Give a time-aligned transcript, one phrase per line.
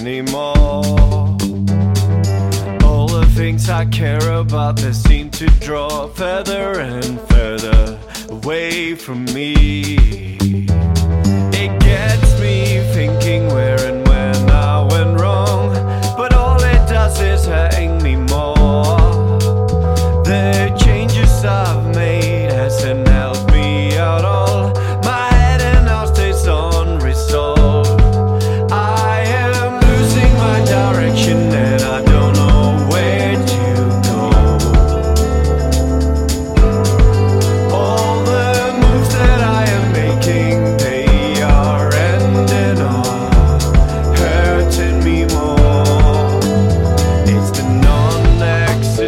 [0.00, 1.36] anymore.
[2.84, 7.98] All the things I care about, they seem to draw further and further
[8.30, 10.39] away from me.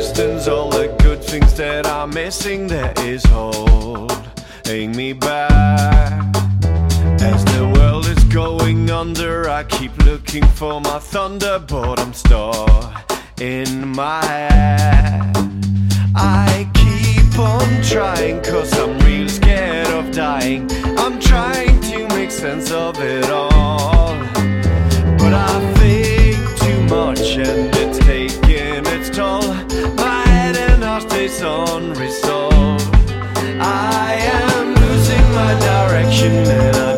[0.02, 6.36] Non-existence, all the good things that I'm missing that is holding me back.
[7.20, 13.12] As the world is going under, I keep looking for my thunder, but I'm stuck
[13.40, 15.36] in my head.
[16.14, 20.68] I keep on trying, cause I'm real scared of dying.
[20.98, 24.01] I'm trying to make sense of it all.
[31.32, 32.94] Stays unresolved.
[33.60, 36.91] I am losing my direction and I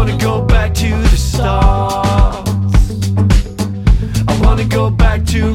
[0.00, 2.48] wanna go back to the start.
[4.26, 5.52] I wanna go back to